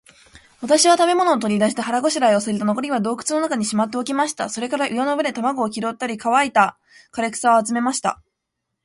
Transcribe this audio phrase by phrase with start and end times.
[0.61, 4.49] 私は食物を取り出して、腹ごしらえをすると、残りは洞穴の中にしまっておきました。
[4.49, 6.79] それから岩の上で卵を拾ったり、乾いた
[7.13, 8.19] 枯草を集めました。